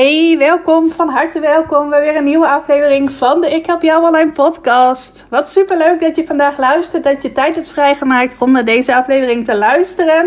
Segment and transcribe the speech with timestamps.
[0.00, 4.04] Hey, welkom, van harte welkom bij weer een nieuwe aflevering van de Ik Help Jou
[4.04, 5.26] Online podcast.
[5.30, 8.94] Wat super leuk dat je vandaag luistert, dat je tijd hebt vrijgemaakt om naar deze
[8.94, 10.24] aflevering te luisteren.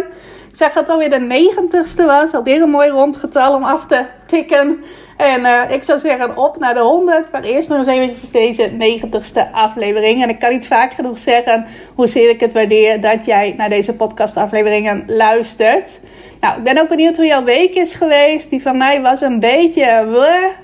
[0.49, 3.85] Ik zeg dat het alweer de negentigste was, alweer een mooi rond getal om af
[3.85, 4.83] te tikken.
[5.17, 8.63] En uh, ik zou zeggen op naar de 100, maar eerst maar eens eventjes deze
[8.63, 10.23] negentigste aflevering.
[10.23, 11.65] En ik kan niet vaak genoeg zeggen
[11.95, 15.99] hoezeer ik het waardeer dat jij naar deze podcastafleveringen luistert.
[16.39, 18.49] Nou, ik ben ook benieuwd hoe jouw week is geweest.
[18.49, 20.07] Die van mij was een beetje.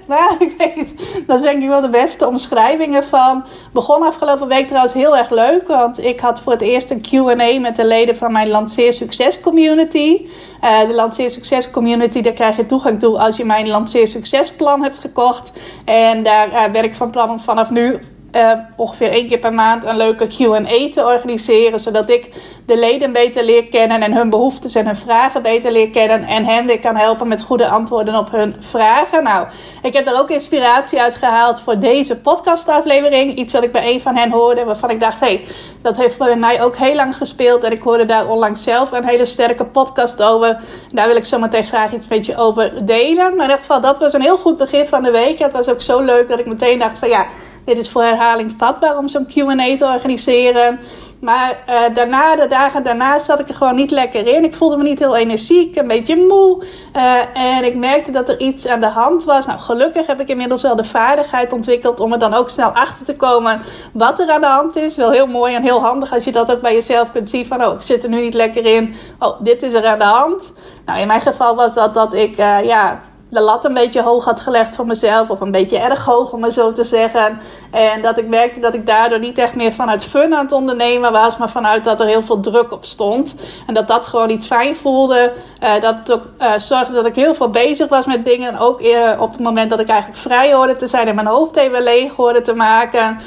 [0.07, 0.93] Maar ik weet,
[1.27, 3.43] dat is denk ik wel de beste omschrijvingen van.
[3.73, 5.67] Begon afgelopen week trouwens heel erg leuk.
[5.67, 9.41] Want ik had voor het eerst een QA met de leden van mijn Lanceer Succes
[9.41, 10.25] Community.
[10.61, 14.53] Uh, de Lanceer Succes Community, daar krijg je toegang toe als je mijn Lanceer Succes
[14.53, 15.53] plan hebt gekocht.
[15.85, 17.99] En daar uh, ben ik van plan om vanaf nu
[18.35, 21.79] uh, ongeveer één keer per maand een leuke QA te organiseren.
[21.79, 22.29] Zodat ik
[22.65, 26.23] de leden beter leer kennen en hun behoeftes en hun vragen beter leer kennen.
[26.23, 29.23] En hen weer kan helpen met goede antwoorden op hun vragen.
[29.23, 29.47] Nou,
[29.81, 33.35] ik heb er ook inspiratie uit gehaald voor deze podcastaflevering.
[33.35, 35.45] Iets wat ik bij een van hen hoorde, waarvan ik dacht: hé, hey,
[35.81, 37.63] dat heeft bij mij ook heel lang gespeeld.
[37.63, 40.59] En ik hoorde daar onlangs zelf een hele sterke podcast over.
[40.87, 43.35] Daar wil ik zo meteen graag iets met je over delen.
[43.35, 45.39] Maar in ieder geval, dat was een heel goed begin van de week.
[45.39, 47.25] Het was ook zo leuk dat ik meteen dacht: van ja
[47.65, 50.79] dit is voor herhaling vatbaar om zo'n QA te organiseren.
[51.19, 54.43] Maar uh, daarna, de dagen daarna, zat ik er gewoon niet lekker in.
[54.43, 56.63] Ik voelde me niet heel energiek, een beetje moe.
[56.95, 59.45] Uh, en ik merkte dat er iets aan de hand was.
[59.45, 63.05] Nou, gelukkig heb ik inmiddels wel de vaardigheid ontwikkeld om er dan ook snel achter
[63.05, 63.61] te komen
[63.93, 64.97] wat er aan de hand is.
[64.97, 67.45] Wel heel mooi en heel handig als je dat ook bij jezelf kunt zien.
[67.45, 68.95] Van, oh, ik zit er nu niet lekker in.
[69.19, 70.51] Oh, dit is er aan de hand.
[70.85, 74.25] Nou, in mijn geval was dat dat ik, uh, ja de lat een beetje hoog
[74.25, 75.29] had gelegd voor mezelf.
[75.29, 77.39] Of een beetje erg hoog, om maar zo te zeggen.
[77.71, 81.11] En dat ik merkte dat ik daardoor niet echt meer vanuit fun aan het ondernemen
[81.11, 81.37] was.
[81.37, 83.35] Maar vanuit dat er heel veel druk op stond.
[83.67, 85.33] En dat dat gewoon niet fijn voelde.
[85.65, 88.57] Uh, dat ook uh, zorgde dat ik heel veel bezig was met dingen.
[88.57, 91.07] Ook uh, op het moment dat ik eigenlijk vrij hoorde te zijn.
[91.07, 93.19] En mijn hoofd even leeg hoorde te maken.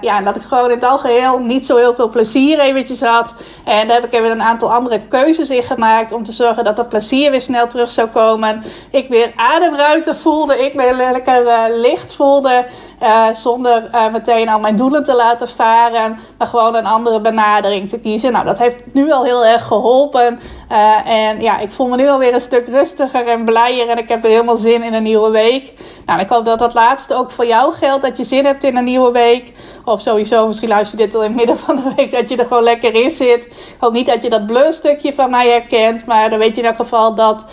[0.00, 3.34] ja, en dat ik gewoon in het algeheel niet zo heel veel plezier eventjes had.
[3.64, 6.12] En daar heb ik even een aantal andere keuzes in gemaakt.
[6.12, 8.62] Om te zorgen dat dat plezier weer snel terug zou komen.
[8.90, 10.64] Ik weer ademruimte voelde.
[10.64, 12.66] Ik me lekker licht voelde.
[13.32, 16.18] Zonder meteen al mijn doelen te laten varen.
[16.38, 18.32] Maar gewoon een andere benadering te kiezen.
[18.32, 20.40] Nou, dat heeft nu al heel erg geholpen.
[21.04, 23.88] en ja, ik voel me nu alweer een stuk rustiger en blijer.
[23.88, 25.72] En ik heb er helemaal zin in een nieuwe week.
[26.06, 28.02] Nou, ik hoop dat dat laatste ook voor jou geldt.
[28.02, 29.52] Dat je zin hebt in een nieuwe week.
[29.84, 32.12] Of sowieso, misschien luister je dit al in het midden van de week.
[32.12, 33.44] Dat je er gewoon lekker in zit.
[33.44, 36.06] Ik hoop niet dat je dat stukje van mij herkent.
[36.06, 37.46] Maar dan weet je in elk geval dat,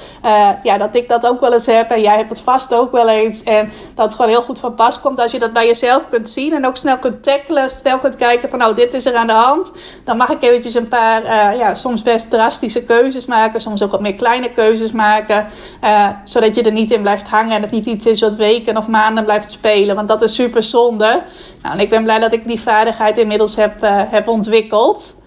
[0.63, 1.89] ja, dat ik dat ook wel eens heb.
[1.89, 3.43] En jij hebt het vast ook wel eens.
[3.43, 6.29] En dat het gewoon heel goed van pas komt als je dat bij jezelf kunt
[6.29, 6.53] zien.
[6.53, 7.69] En ook snel kunt tackelen.
[7.69, 9.71] Snel kunt kijken van nou dit is er aan de hand.
[10.05, 13.61] Dan mag ik eventjes een paar uh, ja, soms best drastische keuzes maken.
[13.61, 15.47] Soms ook wat meer kleine keuzes maken.
[15.83, 17.55] Uh, zodat je er niet in blijft hangen.
[17.55, 19.95] En het niet iets is wat weken of maanden blijft spelen.
[19.95, 21.23] Want dat is super zonde.
[21.61, 25.19] Nou, en ik ben blij dat ik die vaardigheid inmiddels heb, uh, heb ontwikkeld.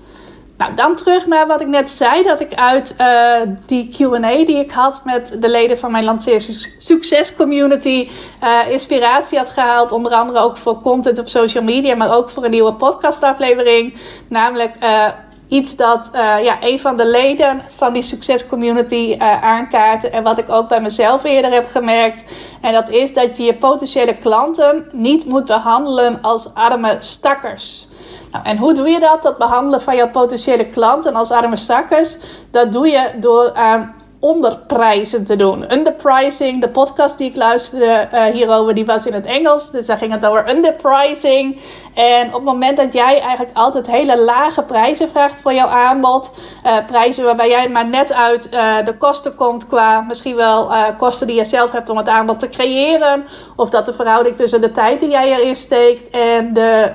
[0.57, 2.23] Nou, dan terug naar wat ik net zei.
[2.23, 6.41] Dat ik uit uh, die QA die ik had met de leden van mijn Lanceer
[6.79, 8.09] Succes Community
[8.43, 9.93] uh, inspiratie had gehaald.
[9.93, 13.97] Onder andere ook voor content op social media, maar ook voor een nieuwe podcastaflevering.
[14.29, 14.75] Namelijk
[15.55, 16.09] iets dat
[16.43, 20.13] ja, een van de leden van die Succes Community aankaarten.
[20.13, 22.25] En wat ik ook bij mezelf eerder heb gemerkt.
[22.61, 27.87] En dat is dat je je potentiële klanten niet moet behandelen als arme stakkers.
[28.33, 29.23] Nou, en hoe doe je dat?
[29.23, 32.17] Dat behandelen van jouw potentiële klanten als arme zakkers.
[32.51, 35.73] Dat doe je door aan onderprijzen te doen.
[35.73, 39.71] Underpricing, de podcast die ik luisterde uh, hierover, die was in het Engels.
[39.71, 41.61] Dus daar ging het over underpricing.
[41.95, 46.31] En op het moment dat jij eigenlijk altijd hele lage prijzen vraagt voor jouw aanbod,
[46.67, 51.27] uh, prijzen waarbij jij maar net uit uh, de kosten komt qua misschien wel kosten
[51.27, 53.25] die je zelf hebt om het aanbod te creëren,
[53.57, 56.93] of dat de verhouding tussen de tijd die jij erin steekt en de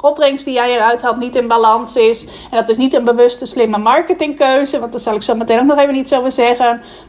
[0.00, 2.28] opbrengst die jij eruit haalt niet in balans is.
[2.50, 5.66] En dat is niet een bewuste slimme marketingkeuze, want daar zal ik zo meteen ook
[5.66, 6.43] nog even niet over zeggen.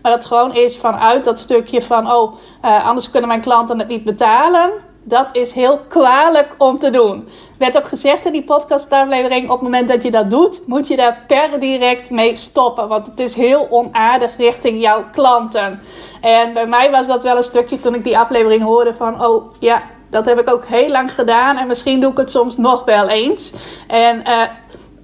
[0.02, 2.34] Maar dat gewoon is vanuit dat stukje van, oh,
[2.66, 4.72] uh, anders kunnen mijn klanten het niet betalen.
[5.08, 7.28] Dat is heel kwalijk om te doen.
[7.58, 10.96] Werd ook gezegd in die podcastaflevering: op het moment dat je dat doet, moet je
[10.96, 12.88] daar per direct mee stoppen.
[12.88, 15.80] Want het is heel onaardig richting jouw klanten.
[16.22, 19.54] En bij mij was dat wel een stukje toen ik die aflevering hoorde van: oh
[19.60, 22.86] ja, Dat heb ik ook heel lang gedaan en misschien doe ik het soms nog
[22.86, 23.54] wel eens.
[23.88, 24.44] En uh,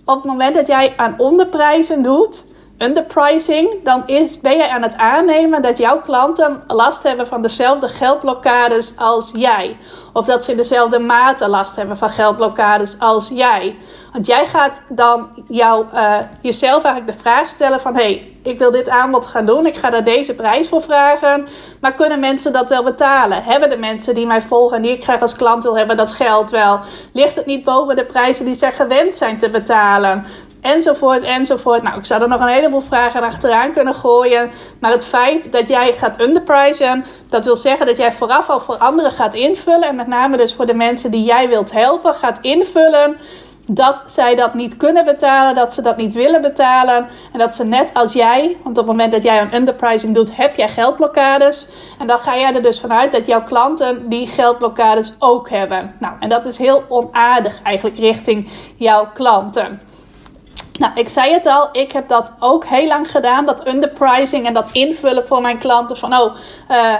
[0.06, 2.44] op het moment dat jij aan onderprijzen doet,
[2.82, 7.88] underpricing, dan is, ben je aan het aannemen dat jouw klanten last hebben van dezelfde
[7.88, 9.78] geldblokkades als jij.
[10.14, 13.76] Of dat ze in dezelfde mate last hebben van geldblokkades als jij.
[14.14, 17.96] Want jij gaat dan jou, uh, jezelf eigenlijk de vraag stellen van...
[17.96, 21.48] hé, hey, ik wil dit aanbod gaan doen, ik ga daar deze prijs voor vragen...
[21.80, 23.44] maar kunnen mensen dat wel betalen?
[23.44, 26.12] Hebben de mensen die mij volgen en die ik graag als klant wil hebben dat
[26.12, 26.80] geld wel?
[27.14, 30.26] Ligt het niet boven de prijzen die zij gewend zijn te betalen?
[30.62, 31.84] Enzovoort, enzovoort.
[31.84, 34.52] Nou, ik zou er nog een heleboel vragen achteraan kunnen gooien.
[34.80, 38.78] Maar het feit dat jij gaat underpricen, dat wil zeggen dat jij vooraf al voor
[38.78, 39.88] anderen gaat invullen.
[39.88, 43.18] En met name dus voor de mensen die jij wilt helpen, gaat invullen
[43.68, 47.08] dat zij dat niet kunnen betalen, dat ze dat niet willen betalen.
[47.32, 50.36] En dat ze net als jij, want op het moment dat jij een underpricing doet,
[50.36, 51.68] heb jij geldblokkades.
[52.00, 55.96] En dan ga jij er dus vanuit dat jouw klanten die geldblokkades ook hebben.
[56.00, 59.91] Nou, en dat is heel onaardig eigenlijk richting jouw klanten.
[60.82, 63.46] Nou, ik zei het al, ik heb dat ook heel lang gedaan.
[63.46, 65.98] Dat underpricing en dat invullen voor mijn klanten.
[65.98, 66.36] Van, oh,
[66.72, 66.96] uh,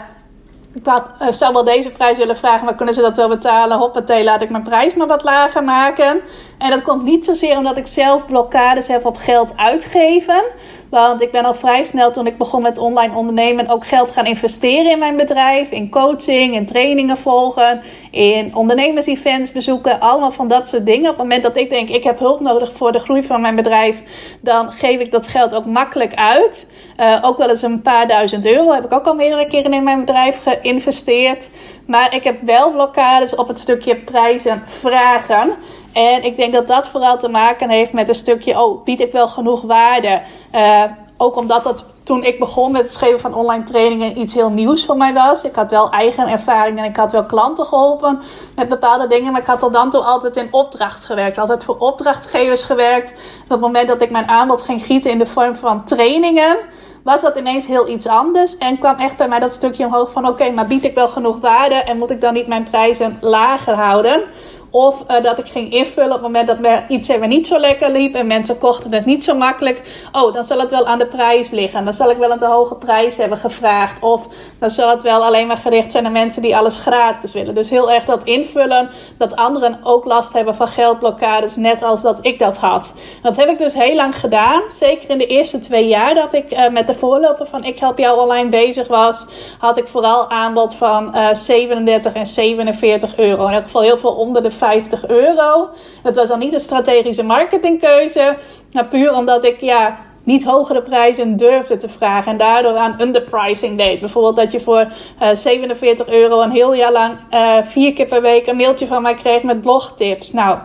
[0.74, 3.78] ik had, zou wel deze prijs willen vragen, maar kunnen ze dat wel betalen?
[3.78, 6.22] Hoppatee, laat ik mijn prijs maar wat lager maken.
[6.62, 10.44] En dat komt niet zozeer omdat ik zelf blokkades heb op geld uitgeven.
[10.90, 14.26] Want ik ben al vrij snel toen ik begon met online ondernemen ook geld gaan
[14.26, 15.72] investeren in mijn bedrijf.
[15.72, 17.82] In coaching, in trainingen volgen,
[18.12, 20.00] in ondernemers-events bezoeken.
[20.00, 21.10] Allemaal van dat soort dingen.
[21.10, 23.56] Op het moment dat ik denk ik heb hulp nodig voor de groei van mijn
[23.56, 24.04] bedrijf,
[24.42, 26.66] dan geef ik dat geld ook makkelijk uit.
[26.98, 29.84] Uh, ook wel eens een paar duizend euro heb ik ook al meerdere keren in
[29.84, 31.50] mijn bedrijf geïnvesteerd.
[31.86, 35.54] Maar ik heb wel blokkades op het stukje prijzen vragen.
[35.94, 39.12] En ik denk dat dat vooral te maken heeft met een stukje, oh, bied ik
[39.12, 40.22] wel genoeg waarde?
[40.56, 40.84] Uh,
[41.18, 44.86] ook omdat dat toen ik begon met het schrijven van online trainingen iets heel nieuws
[44.86, 45.44] voor mij was.
[45.44, 48.20] Ik had wel eigen ervaring en ik had wel klanten geholpen
[48.56, 49.32] met bepaalde dingen.
[49.32, 51.38] Maar ik had al dan toe altijd in opdracht gewerkt.
[51.38, 53.12] Altijd voor opdrachtgevers gewerkt.
[53.44, 56.58] op het moment dat ik mijn aanbod ging gieten in de vorm van trainingen
[57.04, 58.58] was dat ineens heel iets anders.
[58.58, 61.40] En kwam echt bij mij dat stukje omhoog van: oké, maar bied ik wel genoeg
[61.40, 64.24] waarde en moet ik dan niet mijn prijzen lager houden?
[64.72, 67.92] Of uh, dat ik ging invullen op het moment dat iets even niet zo lekker
[67.92, 70.08] liep en mensen kochten het niet zo makkelijk.
[70.12, 71.86] Oh, dan zal het wel aan de prijs liggen.
[71.86, 74.04] Dan zal ik wel een te hoge prijs hebben gevraagd.
[74.04, 74.28] Of
[74.60, 77.56] dan zal het wel alleen maar gericht zijn aan mensen die alles gratis willen.
[77.56, 82.18] Dus heel erg dat invullen dat anderen ook last hebben van geldblokkades, net als dat
[82.22, 82.94] ik dat had.
[83.22, 84.62] Dat heb ik dus heel lang gedaan.
[84.68, 87.98] Zeker in de eerste twee jaar dat ik uh, met de voorloper van Ik Help
[87.98, 89.26] Jou Online bezig was,
[89.58, 93.48] had ik vooral aanbod van uh, 37 en 47 euro.
[93.48, 95.70] In elk geval heel veel onder de 50 euro.
[96.04, 98.38] Dat was dan niet een strategische marketingkeuze,
[98.72, 103.78] maar puur omdat ik ja, niet hogere prijzen durfde te vragen en daardoor aan underpricing
[103.78, 104.00] deed.
[104.00, 104.80] Bijvoorbeeld dat je voor
[105.22, 108.88] uh, eh, 47 euro een heel jaar lang uh, vier keer per week een mailtje
[108.88, 110.34] van mij kreeg met blogtips.
[110.34, 110.58] Nou,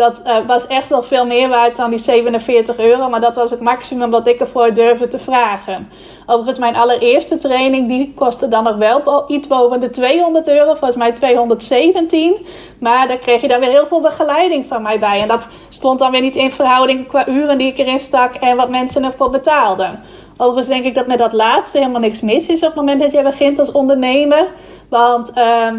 [0.00, 3.08] dat uh, was echt wel veel meer waard dan die 47 euro.
[3.08, 5.88] Maar dat was het maximum wat ik ervoor durfde te vragen.
[6.26, 10.70] Overigens, mijn allereerste training die kostte dan nog wel iets boven de 200 euro.
[10.70, 12.46] Volgens mij 217.
[12.78, 15.20] Maar daar kreeg je dan weer heel veel begeleiding van mij bij.
[15.20, 18.56] En dat stond dan weer niet in verhouding qua uren die ik erin stak en
[18.56, 20.00] wat mensen ervoor betaalden.
[20.36, 23.12] Overigens denk ik dat met dat laatste helemaal niks mis is op het moment dat
[23.12, 24.46] je begint als ondernemer.
[24.88, 25.32] Want...
[25.36, 25.72] Uh,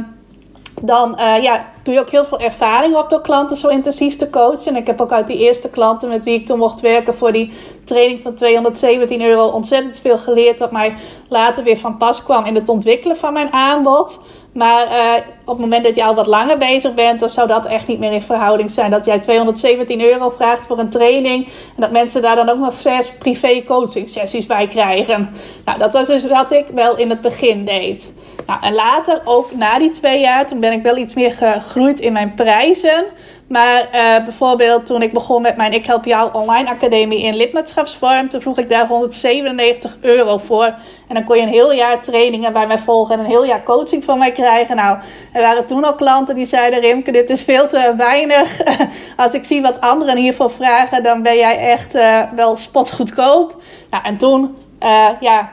[0.82, 4.30] dan uh, ja, doe je ook heel veel ervaring op door klanten zo intensief te
[4.30, 4.76] coachen.
[4.76, 7.32] En ik heb ook uit die eerste klanten met wie ik toen mocht werken voor
[7.32, 10.60] die training van 217 euro ontzettend veel geleerd.
[10.60, 10.96] Wat mij
[11.28, 14.20] later weer van pas kwam in het ontwikkelen van mijn aanbod.
[14.54, 17.66] Maar uh, op het moment dat je al wat langer bezig bent, dan zou dat
[17.66, 18.92] echt niet meer in verhouding zijn.
[18.92, 21.46] Dat jij 217 euro vraagt voor een training.
[21.46, 25.30] En dat mensen daar dan ook nog zes privé coaching sessies bij krijgen.
[25.66, 28.14] Nou, dat was dus wat ik wel in het begin deed.
[28.48, 32.00] Nou, en later, ook na die twee jaar, toen ben ik wel iets meer gegroeid
[32.00, 33.06] in mijn prijzen.
[33.52, 38.30] Maar uh, bijvoorbeeld toen ik begon met mijn Ik Help Jou online academie in lidmaatschapsvorm,
[38.30, 40.66] toen vroeg ik daar 197 euro voor.
[41.08, 43.64] En dan kon je een heel jaar trainingen bij mij volgen en een heel jaar
[43.64, 44.76] coaching van mij krijgen.
[44.76, 44.98] Nou,
[45.42, 48.62] er waren toen al klanten die zeiden: Rimke, dit is veel te weinig.
[49.24, 53.62] Als ik zie wat anderen hiervoor vragen, dan ben jij echt uh, wel spotgoedkoop.
[53.90, 55.50] Nou, en toen, uh, ja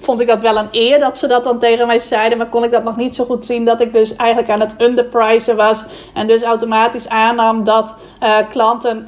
[0.00, 2.38] vond ik dat wel een eer dat ze dat dan tegen mij zeiden.
[2.38, 4.74] Maar kon ik dat nog niet zo goed zien dat ik dus eigenlijk aan het
[4.80, 5.84] underpricen was.
[6.14, 9.04] En dus automatisch aannam dat uh, klanten.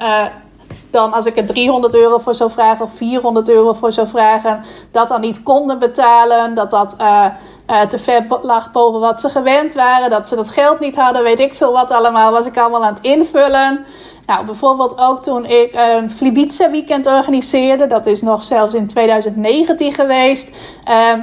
[0.91, 4.63] Dan als ik er 300 euro voor zou vragen of 400 euro voor zou vragen,
[4.91, 6.53] dat dan niet konden betalen.
[6.53, 10.09] Dat dat uh, te ver lag boven wat ze gewend waren.
[10.09, 12.31] Dat ze dat geld niet hadden, weet ik veel wat allemaal.
[12.31, 13.85] Was ik allemaal aan het invullen.
[14.25, 17.87] Nou, bijvoorbeeld ook toen ik een Flibiza weekend organiseerde.
[17.87, 20.55] Dat is nog zelfs in 2019 geweest.
[20.89, 21.13] Uh,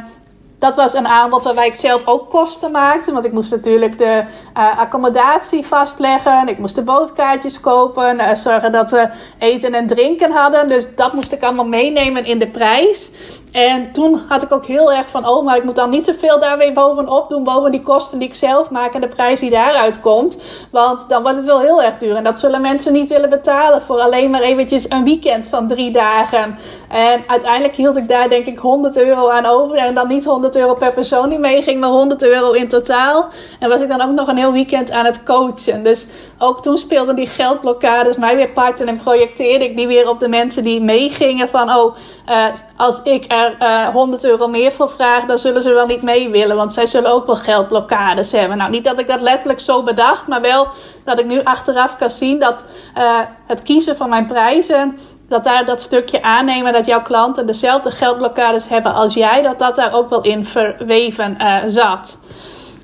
[0.63, 3.13] dat was een aanbod waarbij ik zelf ook kosten maakte.
[3.13, 4.25] Want ik moest natuurlijk de
[4.59, 6.49] uh, accommodatie vastleggen.
[6.49, 8.21] Ik moest de bootkaartjes kopen.
[8.21, 10.69] Uh, zorgen dat we eten en drinken hadden.
[10.69, 13.11] Dus dat moest ik allemaal meenemen in de prijs.
[13.53, 16.15] En toen had ik ook heel erg van, oh, maar ik moet dan niet te
[16.15, 19.41] veel daar weer bovenop doen, boven die kosten die ik zelf maak en de prijs
[19.41, 20.43] die daaruit komt.
[20.71, 22.17] Want dan wordt het wel heel erg duur.
[22.17, 25.91] En dat zullen mensen niet willen betalen voor alleen maar eventjes een weekend van drie
[25.91, 26.59] dagen.
[26.89, 29.77] En uiteindelijk hield ik daar denk ik 100 euro aan over.
[29.77, 33.29] En dan niet 100 euro per persoon die meeging, maar 100 euro in totaal.
[33.59, 35.83] En was ik dan ook nog een heel weekend aan het coachen.
[35.83, 36.07] Dus
[36.43, 40.29] ook toen speelden die geldblokkades mij weer parten en projecteerde ik die weer op de
[40.29, 41.97] mensen die meegingen van, oh,
[42.29, 42.47] uh,
[42.77, 46.03] als ik er uh, eh, 100 euro meer voor vraag, dan zullen ze wel niet
[46.03, 46.57] mee willen.
[46.57, 48.57] Want zij zullen ook wel geldblokkades hebben.
[48.57, 50.69] Nou, niet dat ik dat letterlijk zo bedacht, maar wel
[51.05, 52.65] dat ik nu achteraf kan zien dat
[52.99, 54.99] uh, het kiezen van mijn prijzen.
[55.29, 59.75] Dat daar dat stukje aannemen dat jouw klanten dezelfde geldblokkades hebben als jij, dat dat
[59.75, 62.19] daar ook wel in verweven zat.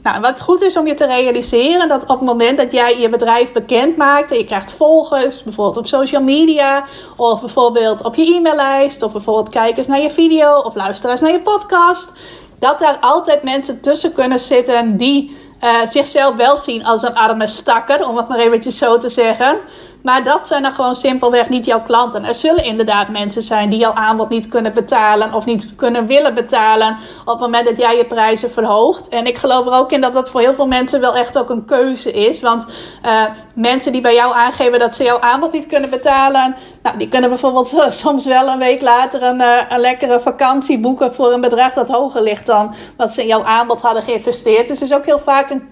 [0.02, 3.08] Nou, wat goed is om je te realiseren, dat op het moment dat jij je
[3.08, 6.84] bedrijf bekend maakt en je krijgt volgers, bijvoorbeeld op social media,
[7.16, 11.40] of bijvoorbeeld op je e-maillijst, of bijvoorbeeld kijkers naar je video, of luisteraars naar je
[11.40, 12.12] podcast,
[12.58, 17.48] dat daar altijd mensen tussen kunnen zitten die uh, zichzelf wel zien als een arme
[17.48, 19.56] stakker, om het maar eventjes zo te zeggen.
[20.02, 22.24] Maar dat zijn dan gewoon simpelweg niet jouw klanten.
[22.24, 26.34] Er zullen inderdaad mensen zijn die jouw aanbod niet kunnen betalen of niet kunnen willen
[26.34, 29.08] betalen op het moment dat jij je prijzen verhoogt.
[29.08, 31.50] En ik geloof er ook in dat dat voor heel veel mensen wel echt ook
[31.50, 32.40] een keuze is.
[32.40, 32.66] Want
[33.04, 33.24] uh,
[33.54, 37.30] mensen die bij jou aangeven dat ze jouw aanbod niet kunnen betalen, nou, die kunnen
[37.30, 41.72] bijvoorbeeld soms wel een week later een, uh, een lekkere vakantie boeken voor een bedrag
[41.72, 44.68] dat hoger ligt dan wat ze in jouw aanbod hadden geïnvesteerd.
[44.68, 45.68] Dus het is ook heel vaak een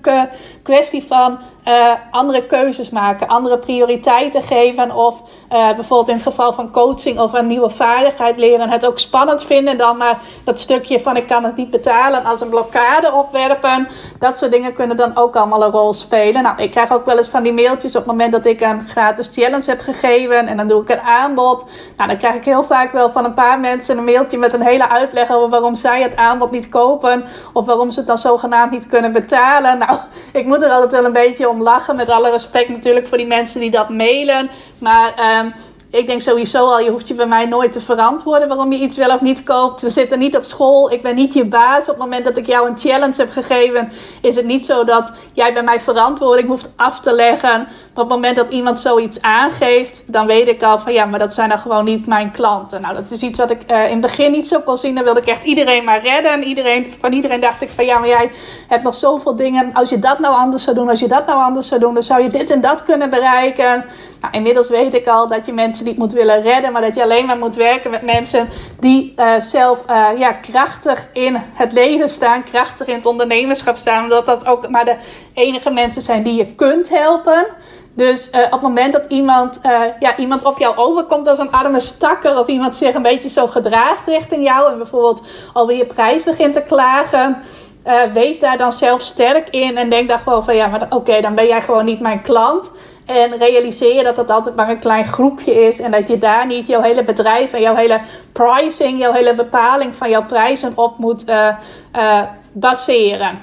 [0.63, 4.93] kwestie van uh, andere keuzes maken, andere prioriteiten geven.
[4.93, 5.15] Of
[5.53, 9.45] uh, bijvoorbeeld in het geval van coaching of een nieuwe vaardigheid leren, het ook spannend
[9.45, 9.79] vinden.
[9.79, 13.89] Dan maar dat stukje van ik kan het niet betalen als een blokkade opwerpen.
[14.19, 16.43] Dat soort dingen kunnen dan ook allemaal een rol spelen.
[16.43, 18.85] Nou, ik krijg ook wel eens van die mailtjes op het moment dat ik een
[18.85, 20.47] gratis challenge heb gegeven.
[20.47, 21.65] En dan doe ik een aanbod.
[21.97, 24.63] Nou, dan krijg ik heel vaak wel van een paar mensen een mailtje met een
[24.63, 27.25] hele uitleg over waarom zij het aanbod niet kopen.
[27.53, 29.79] Of waarom ze het dan zogenaamd niet kunnen betalen.
[29.79, 29.99] Nou,
[30.33, 31.97] ik moet er altijd wel een beetje om lachen.
[31.97, 34.51] Met alle respect natuurlijk voor die mensen die dat mailen.
[34.79, 35.55] Maar um,
[35.91, 38.97] ik denk sowieso al, je hoeft je bij mij nooit te verantwoorden waarom je iets
[38.97, 39.83] wel of niet koopt.
[39.83, 40.93] We zitten niet op school.
[40.93, 41.81] Ik ben niet je baas.
[41.81, 45.11] Op het moment dat ik jou een challenge heb gegeven, is het niet zo dat
[45.33, 47.51] jij bij mij verantwoording hoeft af te leggen.
[47.51, 51.19] Maar op het moment dat iemand zoiets aangeeft, dan weet ik al van ja, maar
[51.19, 52.81] dat zijn dan gewoon niet mijn klanten.
[52.81, 54.95] Nou, dat is iets wat ik uh, in het begin niet zo kon zien.
[54.95, 56.43] Dan wilde ik echt iedereen maar redden.
[56.43, 58.31] Iedereen, van iedereen dacht ik van ja, maar jij
[58.69, 59.73] hebt nog zoveel dingen.
[59.73, 62.03] Als je dat nou anders zou doen, als je dat nou anders zou doen, dan
[62.03, 63.85] zou je dit en dat kunnen bereiken.
[64.21, 67.03] Nou, inmiddels weet ik al dat je mensen niet moet willen redden, maar dat je
[67.03, 68.49] alleen maar moet werken met mensen
[68.81, 74.03] die uh, zelf uh, ja, krachtig in het leven staan, krachtig in het ondernemerschap staan,
[74.03, 74.97] omdat dat ook maar de
[75.35, 77.47] enige mensen zijn die je kunt helpen.
[77.95, 79.61] Dus uh, op het moment dat iemand,
[79.99, 83.47] ja, iemand op jou overkomt als een arme stakker, of iemand zich een beetje zo
[83.47, 87.43] gedraagt richting jou en bijvoorbeeld alweer prijs begint te klagen,
[87.87, 91.21] uh, wees daar dan zelf sterk in en denk dan gewoon van ja, maar oké,
[91.21, 92.73] dan ben jij gewoon niet mijn klant.
[93.07, 95.81] En realiseer je dat dat altijd maar een klein groepje is.
[95.81, 98.01] En dat je daar niet jouw hele bedrijf en jouw hele
[98.33, 101.49] pricing, jouw hele bepaling van jouw prijzen op moet uh,
[101.97, 103.39] uh, baseren.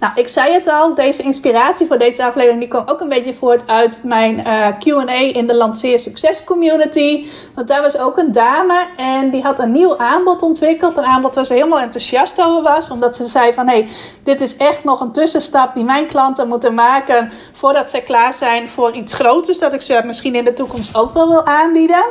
[0.00, 3.34] Nou, ik zei het al, deze inspiratie voor deze aflevering die kwam ook een beetje
[3.34, 7.26] voort uit mijn eh, Q&A in de Lanceer Succes Community.
[7.54, 10.96] Want daar was ook een dame en die had een nieuw aanbod ontwikkeld.
[10.96, 12.90] Een aanbod waar ze helemaal enthousiast over was.
[12.90, 13.88] Omdat ze zei van, hé, hey,
[14.24, 18.68] dit is echt nog een tussenstap die mijn klanten moeten maken voordat ze klaar zijn
[18.68, 19.58] voor iets groters.
[19.58, 22.04] Dat ik ze misschien in de toekomst ook wel wil aanbieden.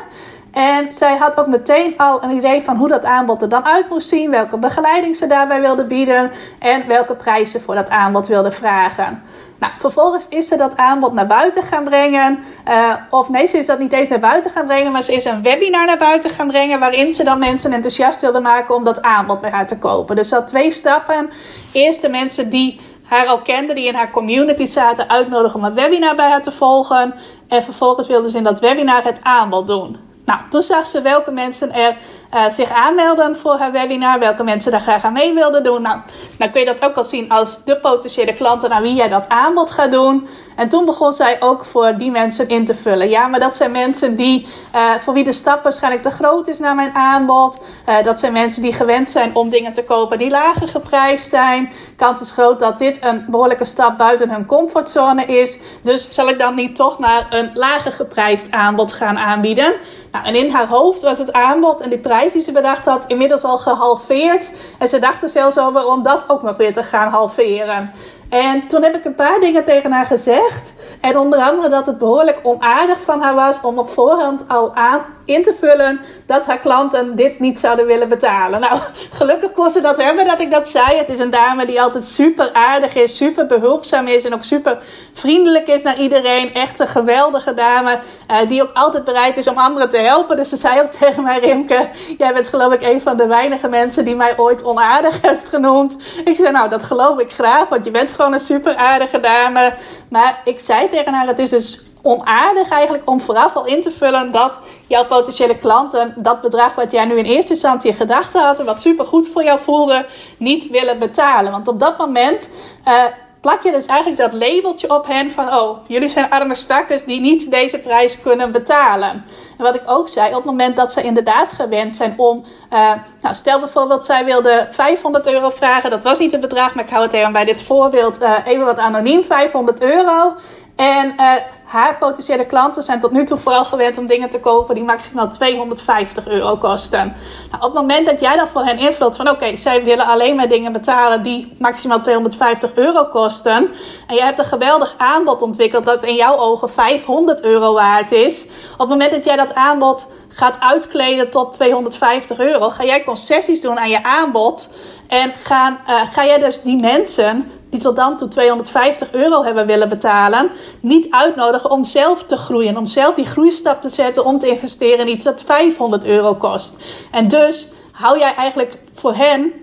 [0.58, 3.90] En zij had ook meteen al een idee van hoe dat aanbod er dan uit
[3.90, 8.52] moest zien, welke begeleiding ze daarbij wilde bieden en welke prijzen voor dat aanbod wilde
[8.52, 9.24] vragen.
[9.60, 12.44] Nou, vervolgens is ze dat aanbod naar buiten gaan brengen.
[12.68, 15.26] Uh, of nee, ze is dat niet eens naar buiten gaan brengen, maar ze is
[15.26, 16.80] een webinar naar buiten gaan brengen.
[16.80, 20.16] Waarin ze dan mensen enthousiast wilde maken om dat aanbod bij haar te kopen.
[20.16, 21.30] Dus ze had twee stappen.
[21.74, 25.74] Eerst de mensen die haar al kenden, die in haar community zaten, uitnodigen om een
[25.74, 27.14] webinar bij haar te volgen.
[27.48, 30.07] En vervolgens wilde ze in dat webinar het aanbod doen.
[30.28, 31.98] Nou, toen zag ze welke mensen er
[32.34, 35.82] uh, zich aanmelden voor haar webinar, welke mensen daar graag aan mee wilden doen.
[35.82, 36.00] Nou,
[36.38, 39.30] dan kun je dat ook al zien als de potentiële klanten naar wie jij dat
[39.30, 40.28] aanbod gaat doen.
[40.56, 43.10] En toen begon zij ook voor die mensen in te vullen.
[43.10, 46.60] Ja, maar dat zijn mensen die, uh, voor wie de stap waarschijnlijk te groot is
[46.60, 47.60] naar mijn aanbod.
[47.86, 51.72] Uh, dat zijn mensen die gewend zijn om dingen te kopen die lager geprijsd zijn.
[51.96, 55.60] Kans is groot dat dit een behoorlijke stap buiten hun comfortzone is.
[55.84, 59.74] Dus zal ik dan niet toch maar een lager geprijsd aanbod gaan aanbieden?
[60.12, 63.04] Nou, en in haar hoofd was het aanbod en die prijs die ze bedacht had
[63.08, 64.52] inmiddels al gehalveerd.
[64.80, 67.92] En ze dacht er zelfs over om dat ook nog weer te gaan halveren.
[68.30, 70.74] En toen heb ik een paar dingen tegen haar gezegd.
[71.02, 75.06] En onder andere dat het behoorlijk onaardig van haar was om op voorhand al aan
[75.28, 78.60] in te vullen dat haar klanten dit niet zouden willen betalen.
[78.60, 78.80] Nou,
[79.10, 80.98] gelukkig kon ze dat hebben dat ik dat zei.
[80.98, 84.78] Het is een dame die altijd super aardig is, super behulpzaam is en ook super
[85.14, 86.54] vriendelijk is naar iedereen.
[86.54, 88.00] Echt een geweldige dame
[88.32, 90.36] uh, die ook altijd bereid is om anderen te helpen.
[90.36, 93.68] Dus ze zei ook tegen mij, Rimke, jij bent geloof ik een van de weinige
[93.68, 95.96] mensen die mij ooit onaardig heeft genoemd.
[96.26, 99.74] Ik zei, nou, dat geloof ik graag, want je bent gewoon een super aardige dame.
[100.10, 103.92] Maar ik zei tegen haar, het is dus onaardig eigenlijk om vooraf al in te
[103.92, 108.42] vullen dat jouw potentiële klanten dat bedrag wat jij nu in eerste instantie in gedachten
[108.42, 110.06] had en wat super goed voor jou voelde,
[110.38, 111.52] niet willen betalen.
[111.52, 112.50] Want op dat moment
[112.86, 113.04] uh,
[113.42, 117.20] plak je dus eigenlijk dat labeltje op hen van oh, jullie zijn arme stakkers die
[117.20, 119.26] niet deze prijs kunnen betalen.
[119.58, 122.92] En wat ik ook zei, op het moment dat ze inderdaad gewend zijn om, uh,
[123.22, 126.90] nou stel bijvoorbeeld zij wilde 500 euro vragen, dat was niet het bedrag, maar ik
[126.90, 130.36] hou het even bij dit voorbeeld uh, even wat anoniem, 500 euro.
[130.78, 131.34] En uh,
[131.64, 135.30] haar potentiële klanten zijn tot nu toe vooral gewend om dingen te kopen die maximaal
[135.30, 137.16] 250 euro kosten.
[137.52, 140.36] Nou, op het moment dat jij dan voor hen invult van oké, zij willen alleen
[140.36, 143.70] maar dingen betalen die maximaal 250 euro kosten.
[144.08, 148.48] En je hebt een geweldig aanbod ontwikkeld dat in jouw ogen 500 euro waard is.
[148.74, 153.62] Op het moment dat jij dat aanbod gaat uitkleden tot 250 euro, ga jij concessies
[153.62, 154.70] doen aan je aanbod.
[155.08, 159.66] En gaan, uh, ga jij dus die mensen die tot dan toe 250 euro hebben
[159.66, 160.50] willen betalen,
[160.80, 162.78] niet uitnodigen om zelf te groeien.
[162.78, 166.84] Om zelf die groeistap te zetten om te investeren in iets dat 500 euro kost.
[167.12, 169.54] En dus hou jij eigenlijk voor hen.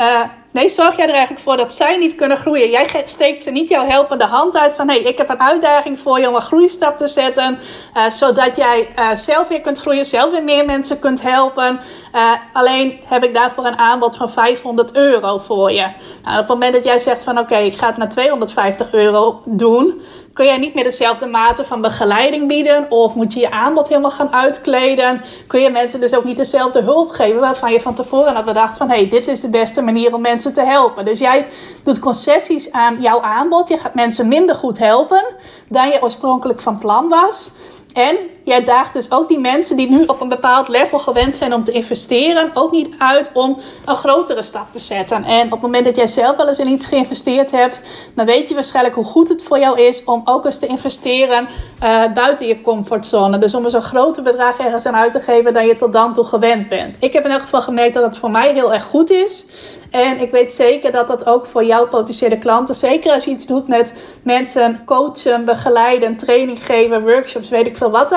[0.00, 0.22] Uh,
[0.58, 2.70] nee, zorg jij er eigenlijk voor dat zij niet kunnen groeien.
[2.70, 6.20] Jij steekt ze niet jouw helpende hand uit van hey, ik heb een uitdaging voor
[6.20, 7.58] je om een groeistap te zetten.
[7.96, 11.80] Uh, zodat jij uh, zelf weer kunt groeien, zelf weer meer mensen kunt helpen.
[12.14, 15.86] Uh, alleen heb ik daarvoor een aanbod van 500 euro voor je.
[16.22, 19.42] Nou, op het moment dat jij zegt van oké, ik ga het naar 250 euro
[19.44, 20.02] doen,
[20.38, 22.90] kun jij niet meer dezelfde mate van begeleiding bieden.
[22.90, 25.22] Of moet je je aanbod helemaal gaan uitkleden.
[25.46, 28.76] Kun je mensen dus ook niet dezelfde hulp geven waarvan je van tevoren had bedacht
[28.76, 31.04] van hé, hey, dit is de beste manier om mensen te helpen.
[31.04, 31.46] Dus jij
[31.84, 33.68] doet concessies aan jouw aanbod.
[33.68, 35.24] Je gaat mensen minder goed helpen
[35.68, 37.52] dan je oorspronkelijk van plan was.
[37.92, 38.16] En
[38.48, 41.64] jij daagt dus ook die mensen die nu op een bepaald level gewend zijn om
[41.64, 45.24] te investeren, ook niet uit om een grotere stap te zetten.
[45.24, 47.80] En op het moment dat jij zelf wel eens in iets geïnvesteerd hebt,
[48.14, 51.48] dan weet je waarschijnlijk hoe goed het voor jou is om ook eens te investeren
[51.82, 53.38] uh, buiten je comfortzone.
[53.38, 56.14] Dus om een zo groter bedrag ergens aan uit te geven dan je tot dan
[56.14, 56.96] toe gewend bent.
[57.00, 59.46] Ik heb in elk geval gemerkt dat het voor mij heel erg goed is.
[59.90, 63.46] En ik weet zeker dat dat ook voor jouw potentiële klanten, zeker als je iets
[63.46, 68.10] doet met mensen coachen, begeleiden, training geven, workshops, weet ik veel wat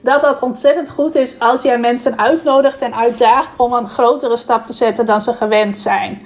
[0.00, 4.66] dat dat ontzettend goed is als jij mensen uitnodigt en uitdaagt om een grotere stap
[4.66, 6.22] te zetten dan ze gewend zijn.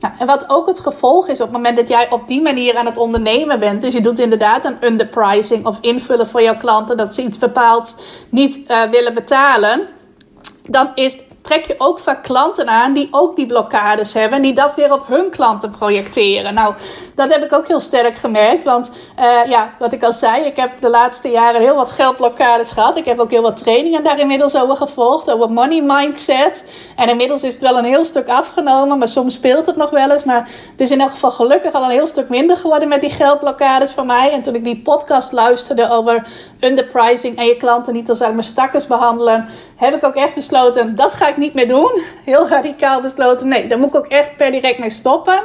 [0.00, 2.76] Nou, en wat ook het gevolg is op het moment dat jij op die manier
[2.76, 6.96] aan het ondernemen bent, dus je doet inderdaad een underpricing of invullen voor jouw klanten
[6.96, 9.88] dat ze iets bepaald niet uh, willen betalen,
[10.62, 14.36] dan is trek je ook vaak klanten aan die ook die blokkades hebben.
[14.36, 16.54] En die dat weer op hun klanten projecteren.
[16.54, 16.74] Nou,
[17.14, 18.64] dat heb ik ook heel sterk gemerkt.
[18.64, 22.70] Want uh, ja, wat ik al zei, ik heb de laatste jaren heel wat geldblokkades
[22.70, 22.96] gehad.
[22.96, 25.30] Ik heb ook heel wat trainingen daar inmiddels over gevolgd.
[25.30, 26.64] Over money mindset.
[26.96, 28.98] En inmiddels is het wel een heel stuk afgenomen.
[28.98, 30.24] Maar soms speelt het nog wel eens.
[30.24, 33.10] Maar het is in elk geval gelukkig al een heel stuk minder geworden met die
[33.10, 34.32] geldblokkades van mij.
[34.32, 36.26] En toen ik die podcast luisterde over
[36.60, 41.12] underpricing en je klanten niet als mijn stakkers behandelen, heb ik ook echt besloten, dat
[41.12, 42.02] ga ik niet meer doen.
[42.24, 45.40] Heel radicaal besloten, nee, daar moet ik ook echt per direct mee stoppen.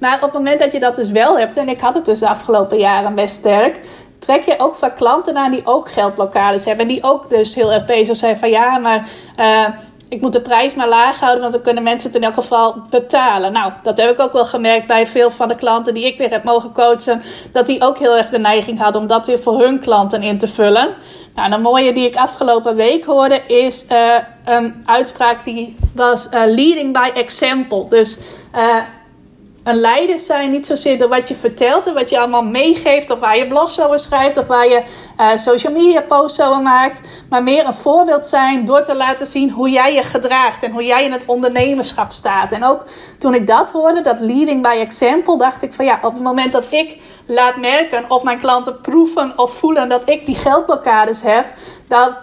[0.00, 2.18] Maar op het moment dat je dat dus wel hebt, en ik had het dus
[2.18, 3.80] de afgelopen jaren best sterk,
[4.18, 6.86] trek je ook vaak klanten aan die ook geldblokkades hebben.
[6.86, 9.08] En die ook dus heel erg bezig zijn van ja, maar...
[9.40, 9.68] Uh,
[10.08, 12.76] ik moet de prijs maar laag houden, want dan kunnen mensen het in elk geval
[12.90, 13.52] betalen.
[13.52, 16.30] Nou, dat heb ik ook wel gemerkt bij veel van de klanten die ik weer
[16.30, 17.22] heb mogen coachen.
[17.52, 20.38] Dat die ook heel erg de neiging hadden om dat weer voor hun klanten in
[20.38, 20.88] te vullen.
[21.34, 24.14] Nou, een mooie die ik afgelopen week hoorde is uh,
[24.48, 27.86] een uitspraak die was uh, leading by example.
[27.88, 28.18] Dus
[28.54, 28.76] uh,
[29.62, 33.18] een leider zijn niet zozeer door wat je vertelt en wat je allemaal meegeeft, of
[33.18, 34.82] waar je blogs over schrijft, of waar je
[35.18, 39.50] uh, social media posts over maakt, maar meer een voorbeeld zijn door te laten zien
[39.50, 42.52] hoe jij je gedraagt en hoe jij in het ondernemerschap staat.
[42.52, 42.84] En ook
[43.18, 46.52] toen ik dat hoorde, dat leading by example, dacht ik van ja, op het moment
[46.52, 51.52] dat ik laat merken of mijn klanten proeven of voelen dat ik die geldblokkades heb,
[51.88, 52.16] dan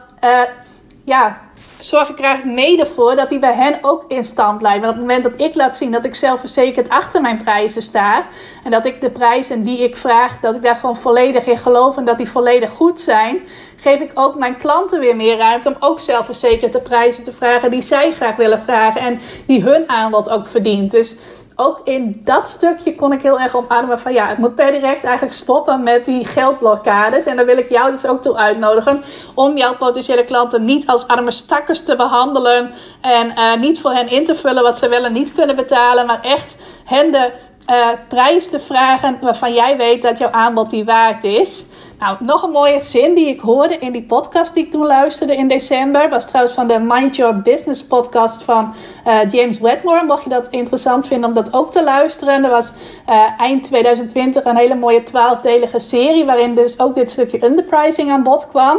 [1.04, 1.42] ja,
[1.88, 4.82] zorg ik mede voor dat die bij hen ook in stand blijven.
[4.82, 8.28] Want op het moment dat ik laat zien dat ik zelfverzekerd achter mijn prijzen sta.
[8.64, 11.98] En dat ik de prijzen die ik vraag, dat ik daar gewoon volledig in geloof
[11.98, 13.42] en dat die volledig goed zijn.
[13.78, 17.72] geef ik ook mijn klanten weer meer ruimte om ook zelfverzekerd de prijzen te vragen
[17.72, 20.92] die zij graag willen vragen en die hun aanbod ook verdient.
[20.92, 21.16] Dus
[21.56, 25.04] ook in dat stukje kon ik heel erg omarmen van ja, het moet per direct
[25.04, 27.26] eigenlijk stoppen met die geldblokkades.
[27.26, 31.08] En daar wil ik jou dus ook toe uitnodigen om jouw potentiële klanten niet als
[31.08, 35.04] arme stakkers te behandelen en uh, niet voor hen in te vullen wat ze wel
[35.04, 37.32] en niet kunnen betalen, maar echt hen de
[37.70, 41.66] uh, prijs te vragen waarvan jij weet dat jouw aanbod die waard is.
[42.00, 45.36] Nou, nog een mooie zin die ik hoorde in die podcast die ik toen luisterde
[45.36, 46.10] in december.
[46.10, 48.74] Was trouwens van de Mind Your Business podcast van
[49.08, 50.04] uh, James Wedmore.
[50.04, 52.44] Mocht je dat interessant vinden om dat ook te luisteren.
[52.44, 52.74] Er was
[53.10, 56.26] uh, eind 2020 een hele mooie twaalfdelige serie.
[56.26, 58.78] Waarin dus ook dit stukje underpricing aan bod kwam.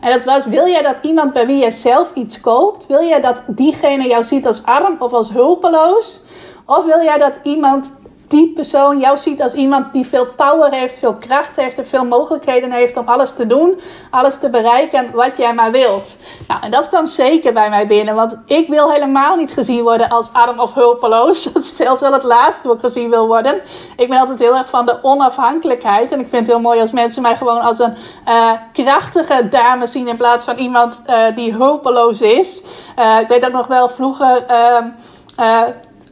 [0.00, 3.20] En dat was, wil jij dat iemand bij wie jij zelf iets koopt, wil jij
[3.20, 6.22] dat diegene jou ziet als arm of als hulpeloos?
[6.66, 7.92] Of wil jij dat iemand
[8.32, 12.04] die persoon jou ziet als iemand die veel power heeft, veel kracht heeft en veel
[12.04, 16.16] mogelijkheden heeft om alles te doen, alles te bereiken wat jij maar wilt.
[16.48, 20.08] Nou, en dat kwam zeker bij mij binnen, want ik wil helemaal niet gezien worden
[20.08, 21.42] als arm of hulpeloos.
[21.52, 23.60] Dat is zelfs wel het laatste wat ik gezien wil worden.
[23.96, 26.92] Ik ben altijd heel erg van de onafhankelijkheid en ik vind het heel mooi als
[26.92, 27.94] mensen mij gewoon als een
[28.28, 32.62] uh, krachtige dame zien in plaats van iemand uh, die hulpeloos is.
[32.98, 34.44] Uh, ik weet ook nog wel vroeger.
[34.46, 34.88] Ehm,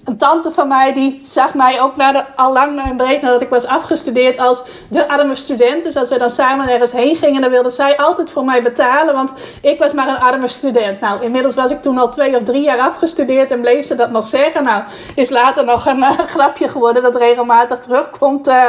[0.04, 3.48] een tante van mij die zag mij ook naar al lang en breed nadat ik
[3.48, 5.84] was afgestudeerd als de arme student.
[5.84, 9.14] Dus als we dan samen ergens heen gingen, dan wilde zij altijd voor mij betalen,
[9.14, 9.30] want
[9.62, 11.00] ik was maar een arme student.
[11.00, 14.10] Nou, inmiddels was ik toen al twee of drie jaar afgestudeerd en bleef ze dat
[14.10, 14.64] nog zeggen.
[14.64, 14.82] Nou,
[15.14, 18.64] is later nog een uh, grapje geworden dat regelmatig terugkomt uh,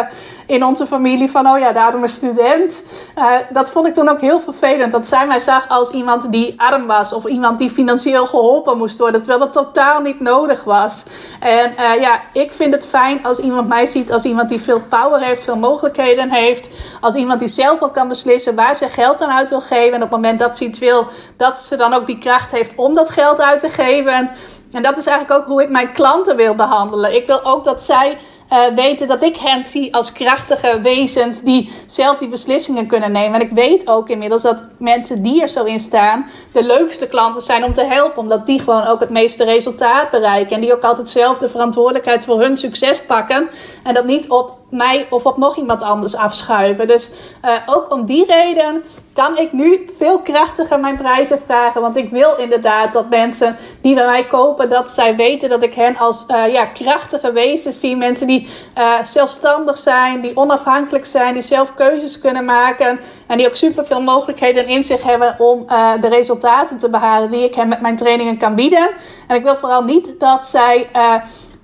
[0.45, 2.83] in onze familie van, oh ja, de arme student.
[3.17, 6.53] Uh, dat vond ik toen ook heel vervelend, dat zij mij zag als iemand die
[6.57, 11.03] arm was of iemand die financieel geholpen moest worden, terwijl dat totaal niet nodig was.
[11.39, 14.81] En uh, ja, ik vind het fijn als iemand mij ziet als iemand die veel
[14.89, 16.67] power heeft, veel mogelijkheden heeft.
[17.01, 19.93] Als iemand die zelf al kan beslissen waar ze geld aan uit wil geven.
[19.93, 21.07] En op het moment dat ze iets wil,
[21.37, 24.31] dat ze dan ook die kracht heeft om dat geld uit te geven.
[24.71, 27.15] En dat is eigenlijk ook hoe ik mijn klanten wil behandelen.
[27.15, 28.17] Ik wil ook dat zij
[28.51, 33.39] uh, weten dat ik hen zie als krachtige wezens die zelf die beslissingen kunnen nemen.
[33.39, 37.41] En ik weet ook inmiddels dat mensen die er zo in staan de leukste klanten
[37.41, 38.17] zijn om te helpen.
[38.17, 40.55] Omdat die gewoon ook het meeste resultaat bereiken.
[40.55, 43.49] En die ook altijd zelf de verantwoordelijkheid voor hun succes pakken.
[43.83, 46.87] En dat niet op mij of op nog iemand anders afschuiven.
[46.87, 47.09] Dus
[47.45, 48.83] uh, ook om die reden
[49.13, 51.81] kan ik nu veel krachtiger mijn prijzen vragen.
[51.81, 55.73] Want ik wil inderdaad dat mensen die bij mij kopen, dat zij weten dat ik
[55.73, 57.95] hen als uh, ja, krachtige wezens zie.
[57.95, 58.47] Mensen die
[58.77, 62.99] uh, zelfstandig zijn, die onafhankelijk zijn, die zelf keuzes kunnen maken.
[63.27, 65.65] En die ook super veel mogelijkheden in zich hebben om
[65.99, 68.89] de resultaten te behalen die ik hen met mijn trainingen kan bieden.
[69.27, 70.87] En ik wil vooral niet dat zij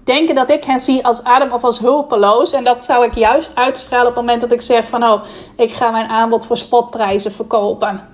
[0.07, 2.51] denken dat ik hen zie als arm of als hulpeloos.
[2.51, 5.23] En dat zou ik juist uitstralen op het moment dat ik zeg van oh,
[5.55, 8.07] ik ga mijn aanbod voor spotprijzen verkopen.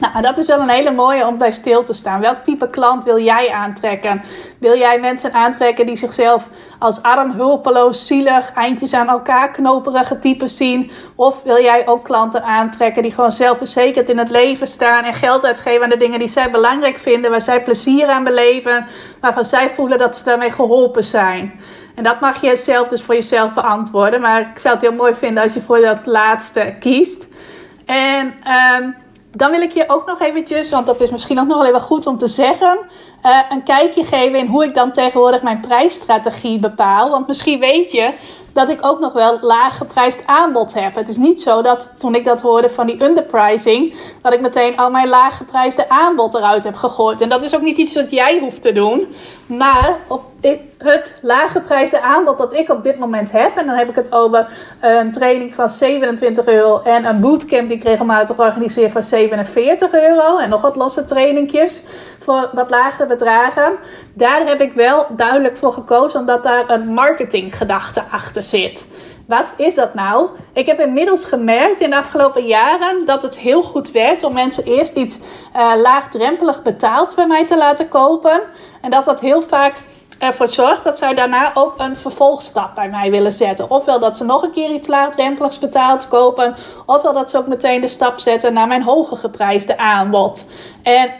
[0.00, 2.20] Nou, dat is wel een hele mooie om bij stil te staan.
[2.20, 4.22] Welk type klant wil jij aantrekken?
[4.58, 10.56] Wil jij mensen aantrekken die zichzelf als arm, hulpeloos, zielig, eindjes aan elkaar knoperige types
[10.56, 10.90] zien?
[11.14, 15.44] Of wil jij ook klanten aantrekken die gewoon zelfverzekerd in het leven staan en geld
[15.44, 18.86] uitgeven aan de dingen die zij belangrijk vinden, waar zij plezier aan beleven,
[19.20, 21.60] waarvan zij voelen dat ze daarmee geholpen zijn?
[21.94, 24.20] En dat mag je zelf dus voor jezelf beantwoorden.
[24.20, 27.28] Maar ik zou het heel mooi vinden als je voor dat laatste kiest.
[27.86, 28.34] En
[28.82, 28.94] um,
[29.32, 31.80] dan wil ik je ook nog eventjes, want dat is misschien ook nog wel even
[31.80, 32.78] goed om te zeggen,
[33.22, 37.10] uh, een kijkje geven in hoe ik dan tegenwoordig mijn prijsstrategie bepaal.
[37.10, 38.12] Want misschien weet je
[38.52, 40.94] dat ik ook nog wel laag geprijsd aanbod heb.
[40.94, 44.76] Het is niet zo dat toen ik dat hoorde van die underpricing, dat ik meteen
[44.76, 47.20] al mijn laag geprijsde aanbod eruit heb gegooid.
[47.20, 49.14] En dat is ook niet iets wat jij hoeft te doen.
[49.46, 50.22] Maar op
[50.78, 54.48] het laaggeprijsde aanbod dat ik op dit moment heb, en dan heb ik het over
[54.80, 60.38] een training van 27 euro en een bootcamp die ik regelmatig organiseer van 47 euro
[60.38, 61.86] en nog wat losse trainingjes
[62.18, 63.72] voor wat lagere bedragen.
[64.14, 68.86] Daar heb ik wel duidelijk voor gekozen, omdat daar een marketinggedachte achter zit.
[69.26, 70.28] Wat is dat nou?
[70.52, 74.64] Ik heb inmiddels gemerkt in de afgelopen jaren dat het heel goed werkt om mensen
[74.64, 78.40] eerst iets uh, laagdrempelig betaald bij mij te laten kopen.
[78.80, 79.72] En dat dat heel vaak
[80.20, 83.70] ervoor zorgt dat zij daarna ook een vervolgstap bij mij willen zetten.
[83.70, 86.54] Ofwel dat ze nog een keer iets laagdrempeligs betaald kopen,
[86.86, 90.44] ofwel dat ze ook meteen de stap zetten naar mijn hoger geprijsde aanbod.
[90.82, 91.10] En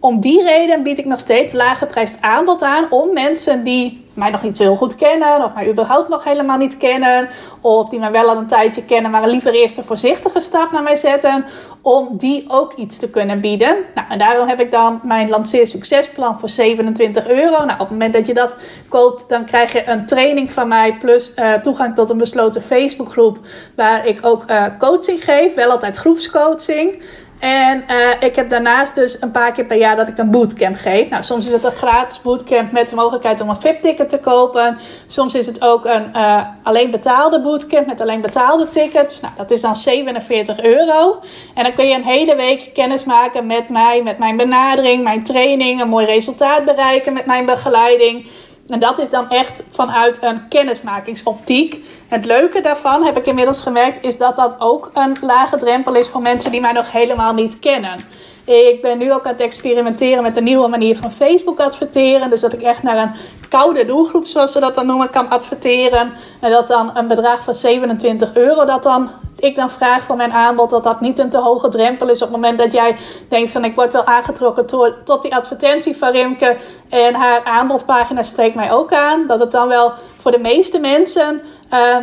[0.00, 4.30] om die reden bied ik nog steeds lager geprijsd aanbod aan om mensen die mij
[4.30, 7.28] nog niet zo heel goed kennen, of mij überhaupt nog helemaal niet kennen,
[7.60, 10.82] of die mij wel al een tijdje kennen, maar liever eerst een voorzichtige stap naar
[10.82, 11.44] mij zetten,
[11.82, 13.76] om die ook iets te kunnen bieden.
[13.94, 17.64] Nou, en daarom heb ik dan mijn lanceer succesplan voor 27 euro.
[17.64, 18.56] Nou, op het moment dat je dat
[18.88, 23.38] koopt, dan krijg je een training van mij plus uh, toegang tot een besloten Facebookgroep
[23.76, 27.02] waar ik ook uh, coaching geef, wel altijd groepscoaching.
[27.38, 30.76] En uh, ik heb daarnaast dus een paar keer per jaar dat ik een bootcamp
[30.76, 31.08] geef.
[31.08, 34.78] Nou, soms is het een gratis bootcamp met de mogelijkheid om een VIP-ticket te kopen.
[35.06, 39.20] Soms is het ook een uh, alleen betaalde bootcamp met alleen betaalde tickets.
[39.20, 41.20] Nou, dat is dan 47 euro.
[41.54, 45.24] En dan kun je een hele week kennis maken met mij, met mijn benadering, mijn
[45.24, 48.26] training, een mooi resultaat bereiken met mijn begeleiding.
[48.68, 51.84] En dat is dan echt vanuit een kennismakingsoptiek.
[52.08, 56.08] Het leuke daarvan, heb ik inmiddels gemerkt, is dat dat ook een lage drempel is
[56.08, 57.98] voor mensen die mij nog helemaal niet kennen.
[58.44, 62.30] Ik ben nu ook aan het experimenteren met een nieuwe manier van Facebook adverteren.
[62.30, 63.14] Dus dat ik echt naar een
[63.48, 66.12] koude doelgroep, zoals ze dat dan noemen, kan adverteren.
[66.40, 70.32] En dat dan een bedrag van 27 euro dat dan ik dan vraag voor mijn
[70.32, 72.96] aanbod, dat dat niet een te hoge drempel is op het moment dat jij
[73.28, 74.66] denkt van ik word wel aangetrokken
[75.04, 76.56] tot die advertentie van Rimke
[76.88, 79.26] en haar aanbodpagina spreekt mij ook aan.
[79.26, 81.40] Dat het dan wel voor de meeste mensen
[81.72, 81.96] uh,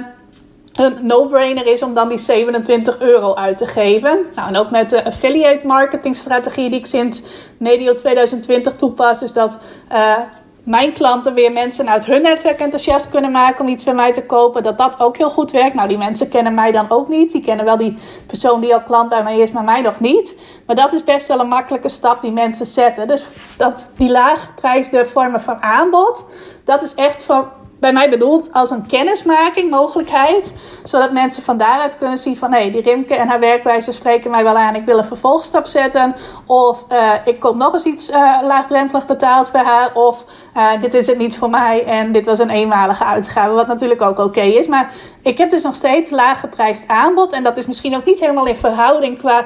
[0.73, 4.19] een no-brainer is om dan die 27 euro uit te geven.
[4.35, 7.23] Nou, en ook met de affiliate marketing strategie die ik sinds
[7.57, 9.59] medio 2020 toepas, is dat
[9.91, 10.17] uh,
[10.65, 14.25] mijn klanten weer mensen uit hun netwerk enthousiast kunnen maken om iets bij mij te
[14.25, 14.63] kopen.
[14.63, 15.75] Dat dat ook heel goed werkt.
[15.75, 17.31] Nou, die mensen kennen mij dan ook niet.
[17.31, 17.97] Die kennen wel die
[18.27, 20.35] persoon die al klant bij mij is, maar mij nog niet.
[20.65, 23.07] Maar dat is best wel een makkelijke stap die mensen zetten.
[23.07, 26.25] Dus dat, die laaggeprijsde vormen van aanbod,
[26.63, 27.45] dat is echt van
[27.79, 30.53] bij mij bedoeld als een kennismaking mogelijkheid.
[30.83, 32.53] Zodat mensen van daaruit kunnen zien van...
[32.53, 34.75] hé, die Rimke en haar werkwijze spreken mij wel aan.
[34.75, 36.15] Ik wil een vervolgstap zetten.
[36.45, 39.93] Of uh, ik koop nog eens iets uh, laagdrempelig betaald bij haar.
[39.93, 40.25] Of
[40.57, 43.53] uh, dit is het niet voor mij en dit was een eenmalige uitgave.
[43.53, 44.67] Wat natuurlijk ook oké is.
[44.67, 47.31] Maar ik heb dus nog steeds laag geprijsd aanbod.
[47.31, 49.45] En dat is misschien ook niet helemaal in verhouding qua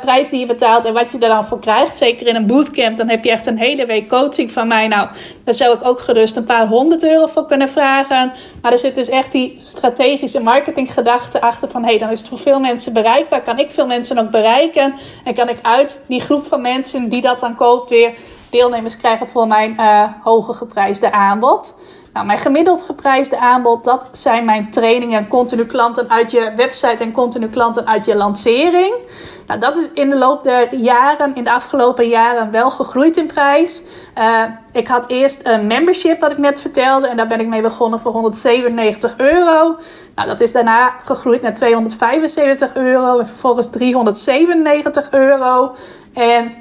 [0.00, 0.84] prijs die je betaalt...
[0.84, 1.96] en wat je er dan voor krijgt.
[1.96, 4.88] Zeker in een bootcamp, dan heb je echt een hele week coaching van mij.
[4.88, 5.08] Nou,
[5.44, 8.32] daar zou ik ook gerust een paar honderd euro voor kunnen vragen.
[8.62, 11.82] Maar er zit dus echt die strategische marketinggedachte achter van...
[11.82, 13.42] hé, hey, dan is het voor veel mensen bereikbaar.
[13.42, 14.94] Kan ik veel mensen ook bereiken?
[15.24, 18.14] En kan ik uit die groep van mensen die dat dan koopt weer
[18.50, 21.74] deelnemers krijgen voor mijn uh, hoge geprijsde aanbod?
[22.14, 27.12] Nou, mijn gemiddeld geprijsde aanbod, dat zijn mijn trainingen continu klanten uit je website en
[27.12, 28.94] continu klanten uit je lancering.
[29.46, 33.26] Nou, dat is in de loop der jaren, in de afgelopen jaren, wel gegroeid in
[33.26, 33.84] prijs.
[34.18, 37.62] Uh, ik had eerst een membership, wat ik net vertelde, en daar ben ik mee
[37.62, 39.76] begonnen voor 197 euro.
[40.14, 45.74] Nou, dat is daarna gegroeid naar 275 euro en vervolgens 397 euro.
[46.12, 46.52] En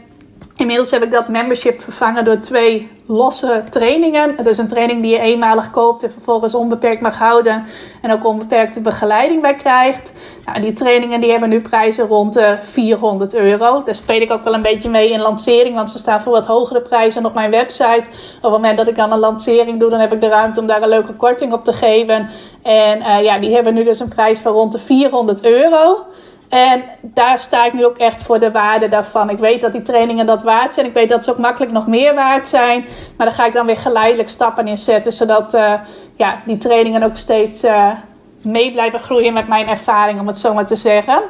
[0.55, 4.43] Inmiddels heb ik dat membership vervangen door twee losse trainingen.
[4.43, 7.63] Dus een training die je eenmalig koopt en vervolgens onbeperkt mag houden.
[8.01, 10.11] En ook onbeperkte begeleiding bij krijgt.
[10.45, 13.83] Nou, die trainingen die hebben nu prijzen rond de 400 euro.
[13.83, 15.75] Daar speel ik ook wel een beetje mee in lancering.
[15.75, 18.03] Want ze staan voor wat hogere prijzen op mijn website.
[18.35, 20.67] Op het moment dat ik dan een lancering doe, dan heb ik de ruimte om
[20.67, 22.29] daar een leuke korting op te geven.
[22.61, 26.05] En uh, ja, die hebben nu dus een prijs van rond de 400 euro.
[26.53, 29.29] En daar sta ik nu ook echt voor de waarde daarvan.
[29.29, 30.85] Ik weet dat die trainingen dat waard zijn.
[30.85, 32.85] Ik weet dat ze ook makkelijk nog meer waard zijn.
[33.17, 35.11] Maar daar ga ik dan weer geleidelijk stappen in zetten.
[35.11, 35.73] Zodat uh,
[36.15, 37.91] ja, die trainingen ook steeds uh,
[38.41, 41.21] mee blijven groeien met mijn ervaring, om het zo maar te zeggen.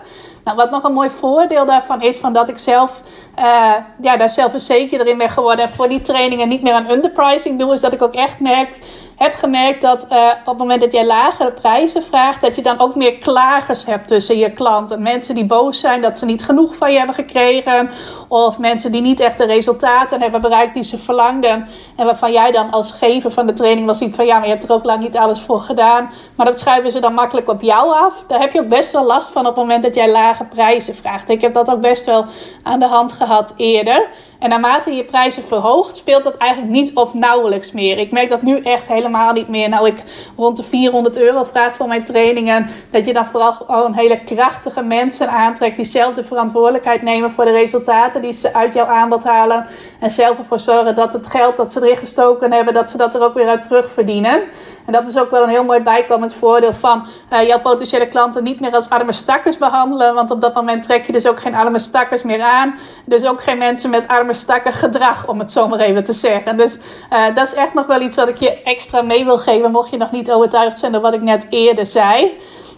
[0.43, 3.01] Nou, wat nog een mooi voordeel daarvan is, van dat ik zelf
[3.39, 5.65] uh, ja, daar zelf zeker in ben geworden.
[5.65, 8.79] En voor die trainingen niet meer aan underpricing doe, is dat ik ook echt merk
[9.15, 12.79] heb gemerkt dat uh, op het moment dat jij lagere prijzen vraagt, dat je dan
[12.79, 15.01] ook meer klagers hebt tussen je klanten.
[15.01, 17.89] Mensen die boos zijn dat ze niet genoeg van je hebben gekregen.
[18.27, 21.67] Of mensen die niet echt de resultaten hebben bereikt die ze verlangden.
[21.95, 24.53] En waarvan jij dan als gever van de training wel ziet van ja, maar je
[24.53, 26.11] hebt er ook lang niet alles voor gedaan.
[26.35, 28.23] Maar dat schuiven ze dan makkelijk op jou af.
[28.27, 30.95] Daar heb je ook best wel last van op het moment dat jij lage prijzen
[30.95, 31.29] vraagt.
[31.29, 32.25] Ik heb dat ook best wel
[32.63, 33.22] aan de hand gehad
[33.57, 34.09] eerder.
[34.43, 37.97] En naarmate je prijzen verhoogt, speelt dat eigenlijk niet of nauwelijks meer.
[37.97, 39.69] Ik merk dat nu echt helemaal niet meer.
[39.69, 40.03] Nou, ik
[40.37, 42.69] rond de 400 euro vraag voor mijn trainingen.
[42.91, 45.75] Dat je dan vooral gewoon hele krachtige mensen aantrekt.
[45.75, 49.65] Die zelf de verantwoordelijkheid nemen voor de resultaten die ze uit jouw aanbod halen.
[49.99, 53.15] En zelf ervoor zorgen dat het geld dat ze erin gestoken hebben, dat ze dat
[53.15, 54.43] er ook weer uit terugverdienen.
[54.85, 58.43] En dat is ook wel een heel mooi bijkomend voordeel van uh, jouw potentiële klanten
[58.43, 60.13] niet meer als arme stakkers behandelen.
[60.13, 62.77] Want op dat moment trek je dus ook geen arme stakkers meer aan.
[63.05, 66.57] Dus ook geen mensen met arme stakker gedrag, om het zo maar even te zeggen.
[66.57, 66.77] Dus
[67.09, 69.89] uh, dat is echt nog wel iets wat ik je extra mee wil geven, mocht
[69.89, 72.37] je nog niet overtuigd zijn door wat ik net eerder zei.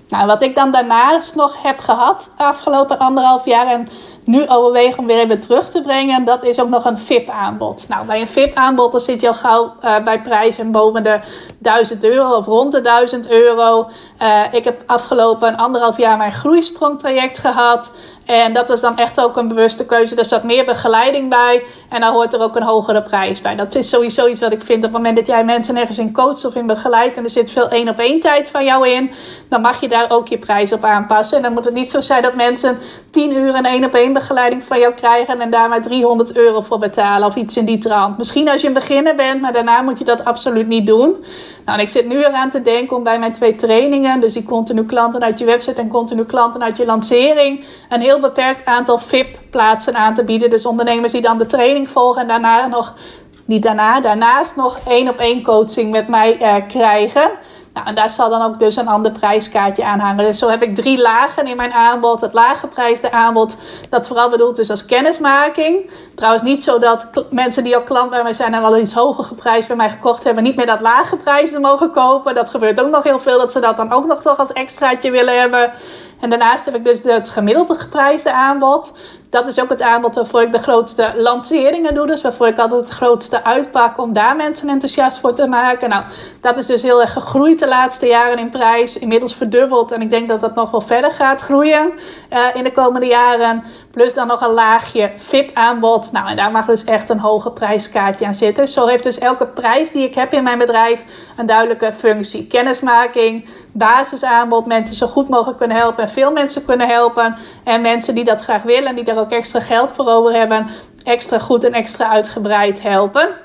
[0.10, 3.88] Nou, wat ik dan daarnaast nog heb gehad afgelopen anderhalf jaar en
[4.26, 7.86] nu overwegen om weer even terug te brengen, dat is ook nog een VIP-aanbod.
[7.88, 11.20] Nou, bij een VIP-aanbod dan zit je al gauw uh, bij prijzen boven de
[11.60, 13.90] 1000 euro of rond de 1000 euro.
[14.20, 17.92] Uh, ik heb afgelopen anderhalf jaar mijn groeisprongtraject gehad.
[18.26, 20.16] En dat was dan echt ook een bewuste keuze.
[20.16, 21.64] Er zat meer begeleiding bij.
[21.90, 23.56] En dan hoort er ook een hogere prijs bij.
[23.56, 24.78] Dat is sowieso iets wat ik vind.
[24.78, 27.18] Op het moment dat jij mensen ergens in coacht of in begeleidt.
[27.18, 29.12] En er zit veel één op één tijd van jou in.
[29.50, 31.38] Dan mag je daar ook je prijs op aanpassen.
[31.38, 32.78] En dan moet het niet zo zijn dat mensen
[33.12, 36.62] 10 uur een één op één begeleiding van jou krijgen en daar maar 300 euro
[36.62, 38.18] voor betalen of iets in die trant.
[38.18, 41.16] Misschien als je een beginner bent, maar daarna moet je dat absoluut niet doen.
[41.66, 44.44] Nou, en ik zit nu eraan te denken om bij mijn twee trainingen, dus die
[44.44, 48.98] continu klanten uit je website en continu klanten uit je lancering, een heel beperkt aantal
[48.98, 50.50] VIP-plaatsen aan te bieden.
[50.50, 52.94] Dus ondernemers die dan de training volgen en daarna nog,
[53.46, 57.32] niet daarna, daarnaast nog één op één coaching met mij eh, krijgen.
[57.76, 60.26] Nou, en daar zal dan ook dus een ander prijskaartje aan hangen.
[60.26, 62.22] Dus zo heb ik drie lagen in mijn aanbod.
[62.22, 63.58] Het lage aanbod,
[63.90, 65.92] dat vooral bedoeld is als kennismaking.
[66.16, 69.24] Trouwens niet zo dat mensen die al klant bij mij zijn en al iets hoger
[69.24, 72.36] geprijsd bij mij gekocht hebben, niet meer dat lage prijs mogen kopen.
[72.36, 75.12] Dat gebeurt ook nog heel veel, dat ze dat dan ook nog toch als extraatje
[75.12, 75.72] willen hebben.
[76.20, 78.92] En daarnaast heb ik dus het gemiddelde geprijsde aanbod.
[79.30, 82.06] Dat is ook het aanbod waarvoor ik de grootste lanceringen doe.
[82.06, 85.90] Dus waarvoor ik altijd het grootste uitpak om daar mensen enthousiast voor te maken.
[85.90, 86.04] Nou,
[86.42, 88.98] dat is dus heel erg gegroeid de laatste jaren in prijs.
[88.98, 89.92] Inmiddels verdubbeld.
[89.92, 91.92] En ik denk dat dat nog wel verder gaat groeien
[92.30, 93.64] uh, in de komende jaren.
[93.92, 96.12] Plus dan nog een laagje VIP-aanbod.
[96.12, 98.68] Nou, en daar mag dus echt een hoge prijskaartje aan zitten.
[98.68, 101.04] Zo heeft dus elke prijs die ik heb in mijn bedrijf
[101.38, 102.48] een duidelijke functie.
[102.48, 107.38] Kennismaking, basisaanbod, mensen zo goed mogelijk kunnen helpen en veel mensen kunnen helpen.
[107.64, 110.68] En mensen die dat graag willen en die daar ook extra geld voor over hebben,
[111.04, 113.44] extra goed en extra uitgebreid helpen.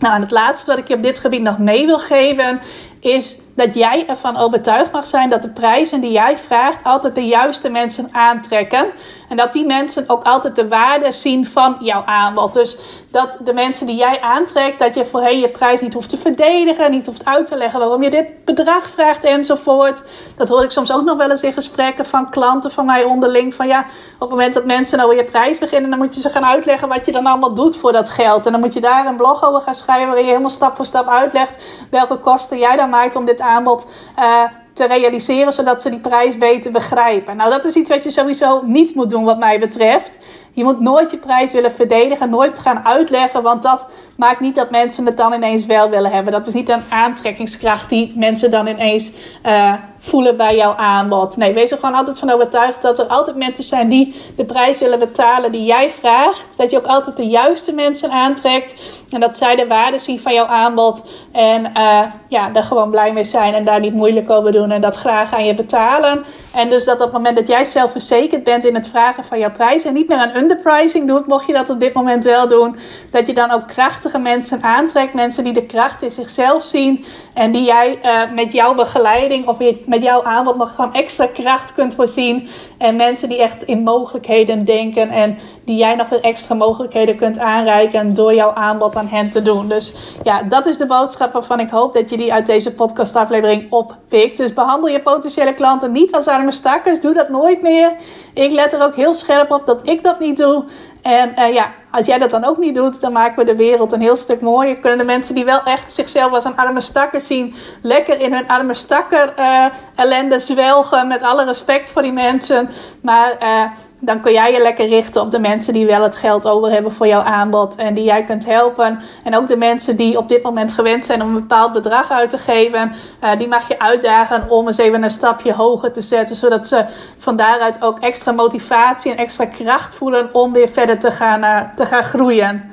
[0.00, 2.60] Nou, en het laatste wat ik je op dit gebied nog mee wil geven
[3.00, 7.26] is dat jij ervan overtuigd mag zijn dat de prijzen die jij vraagt altijd de
[7.26, 8.86] juiste mensen aantrekken.
[9.28, 12.52] En dat die mensen ook altijd de waarde zien van jouw aanbod.
[12.52, 12.78] Dus
[13.10, 16.90] dat de mensen die jij aantrekt, dat je voorheen je prijs niet hoeft te verdedigen,
[16.90, 20.02] niet hoeft uit te leggen waarom je dit bedrag vraagt enzovoort.
[20.36, 23.54] Dat hoor ik soms ook nog wel eens in gesprekken van klanten van mij onderling.
[23.54, 23.80] Van ja,
[24.14, 26.88] op het moment dat mensen over je prijs beginnen, dan moet je ze gaan uitleggen
[26.88, 28.46] wat je dan allemaal doet voor dat geld.
[28.46, 30.86] En dan moet je daar een blog over gaan schrijven waarin je helemaal stap voor
[30.86, 33.86] stap uitlegt welke kosten jij dan maakt om dit aanbod
[34.18, 37.36] uh, te realiseren, zodat ze die prijs beter begrijpen.
[37.36, 40.18] Nou, dat is iets wat je sowieso niet moet doen, wat mij betreft.
[40.52, 44.70] Je moet nooit je prijs willen verdedigen, nooit gaan uitleggen, want dat maakt niet dat
[44.70, 46.32] mensen het dan ineens wel willen hebben.
[46.32, 49.12] Dat is niet een aantrekkingskracht die mensen dan ineens
[49.46, 51.36] uh, voelen bij jouw aanbod.
[51.36, 54.80] Nee, wees er gewoon altijd van overtuigd dat er altijd mensen zijn die de prijs
[54.80, 56.56] willen betalen die jij vraagt.
[56.56, 58.74] Dat je ook altijd de juiste mensen aantrekt
[59.10, 63.12] en dat zij de waarde zien van jouw aanbod en uh, ja, daar gewoon blij
[63.12, 66.24] mee zijn en daar niet moeilijk over doen en dat graag aan je betalen.
[66.54, 69.38] En dus dat op het moment dat jij zelf verzekerd bent in het vragen van
[69.38, 72.48] jouw prijs en niet meer aan underpricing doet, mocht je dat op dit moment wel
[72.48, 72.76] doen,
[73.10, 77.52] dat je dan ook krachtige mensen aantrekt, mensen die de kracht in zichzelf zien en
[77.52, 79.58] die jij uh, met jouw begeleiding of
[79.90, 82.48] met jouw aanbod nog gewoon extra kracht kunt voorzien.
[82.78, 87.38] En mensen die echt in mogelijkheden denken en die jij nog weer extra mogelijkheden kunt
[87.38, 89.68] aanreiken door jouw aanbod aan hen te doen.
[89.68, 93.66] Dus ja, dat is de boodschap waarvan ik hoop dat je die uit deze podcastaflevering
[93.72, 94.36] oppikt.
[94.36, 97.00] Dus behandel je potentiële klanten niet als arme stakkers.
[97.00, 97.92] Doe dat nooit meer.
[98.34, 100.64] Ik let er ook heel scherp op dat ik dat niet doe.
[101.02, 103.92] En uh, ja, als jij dat dan ook niet doet, dan maken we de wereld
[103.92, 104.78] een heel stuk mooier.
[104.78, 108.48] Kunnen de mensen die wel echt zichzelf als een arme stakker zien, lekker in hun
[108.48, 111.08] arme stakker uh, ellende zwelgen.
[111.08, 112.70] Met alle respect voor die mensen.
[113.02, 116.48] Maar uh, dan kun jij je lekker richten op de mensen die wel het geld
[116.48, 119.00] over hebben voor jouw aanbod en die jij kunt helpen.
[119.24, 122.30] En ook de mensen die op dit moment gewend zijn om een bepaald bedrag uit
[122.30, 122.92] te geven,
[123.24, 126.84] uh, die mag je uitdagen om eens even een stapje hoger te zetten, zodat ze
[127.18, 131.60] van daaruit ook extra motivatie en extra kracht voelen om weer verder te gaan, uh,
[131.76, 132.72] te gaan groeien.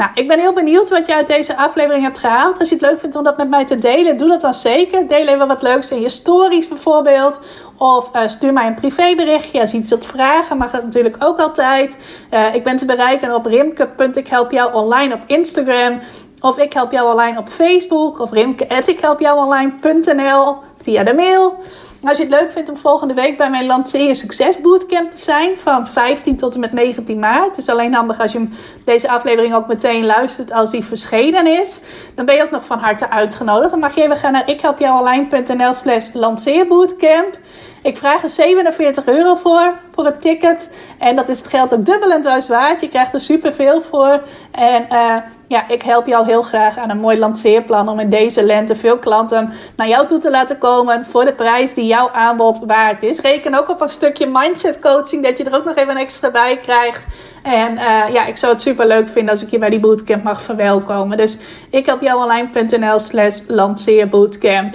[0.00, 2.58] Nou, ik ben heel benieuwd wat je uit deze aflevering hebt gehaald.
[2.58, 5.08] Als je het leuk vindt om dat met mij te delen, doe dat dan zeker.
[5.08, 7.40] Deel even wat leuks in je stories bijvoorbeeld.
[7.76, 9.60] Of uh, stuur mij een privéberichtje.
[9.60, 11.96] Als je iets wilt vragen, mag dat natuurlijk ook altijd.
[12.30, 16.00] Uh, ik ben te bereiken op rimke.ikhelpjou online op Instagram.
[16.40, 18.18] Of ik help jou online op Facebook.
[18.18, 21.58] Of rimke.ikhelpjouonline.nl via de mail.
[22.02, 25.58] Als je het leuk vindt om volgende week bij mijn Lanceer Succes Bootcamp te zijn
[25.58, 27.46] van 15 tot en met 19 maart.
[27.46, 28.48] Het is alleen handig als je
[28.84, 31.80] deze aflevering ook meteen luistert als die verschenen is.
[32.14, 33.70] Dan ben je ook nog van harte uitgenodigd.
[33.70, 37.38] Dan mag je even gaan naar ikhelpjouonline.nl slash lanceerbootcamp.
[37.82, 40.68] Ik vraag er 47 euro voor, voor het ticket.
[40.98, 42.80] En dat is het geld ook dubbel en dwars waard.
[42.80, 44.22] Je krijgt er superveel voor.
[44.50, 45.16] En uh,
[45.46, 48.98] ja, ik help jou heel graag aan een mooi lanceerplan om in deze lente veel
[48.98, 53.20] klanten naar jou toe te laten komen voor de prijs die jouw aanbod waard is.
[53.20, 56.56] Reken ook op een stukje mindset coaching, dat je er ook nog even extra bij
[56.56, 57.06] krijgt.
[57.42, 60.22] En uh, ja, ik zou het super leuk vinden als ik je bij die bootcamp
[60.22, 61.16] mag verwelkomen.
[61.16, 61.38] Dus
[61.70, 64.74] ik help jou online.nl slash lanceerbootcamp.